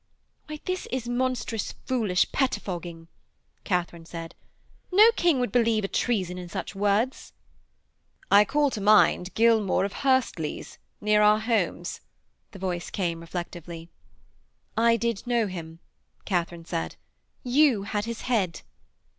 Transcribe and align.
'Why, 0.47 0.59
this 0.65 0.87
is 0.91 1.07
monstrous 1.07 1.73
foolish 1.85 2.31
pettifogging,' 2.31 3.07
Katharine 3.63 4.07
said. 4.07 4.33
'No 4.91 5.11
king 5.11 5.39
would 5.39 5.51
believe 5.51 5.83
a 5.83 5.87
treason 5.87 6.39
in 6.39 6.49
such 6.49 6.73
words.' 6.73 7.33
'I 8.31 8.45
call 8.45 8.71
to 8.71 8.81
mind 8.81 9.31
Gilmaw 9.35 9.85
of 9.85 9.93
Hurstleas, 9.93 10.79
near 11.01 11.21
our 11.21 11.37
homes,' 11.37 12.01
the 12.49 12.57
voice 12.57 12.89
came, 12.89 13.21
reflectively. 13.21 13.91
'I 14.75 14.97
did 14.97 15.27
know 15.27 15.45
him,' 15.45 15.77
said 15.77 16.25
Katharine. 16.25 16.65
'You 17.43 17.83
had 17.83 18.05
his 18.05 18.21
head.' 18.21 18.61